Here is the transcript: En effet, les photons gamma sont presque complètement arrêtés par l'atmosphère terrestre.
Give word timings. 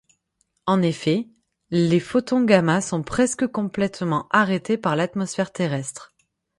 En 0.65 0.81
effet, 0.81 1.27
les 1.69 1.99
photons 1.99 2.43
gamma 2.43 2.81
sont 2.81 3.03
presque 3.03 3.45
complètement 3.45 4.25
arrêtés 4.31 4.75
par 4.79 4.95
l'atmosphère 4.95 5.53
terrestre. 5.53 6.11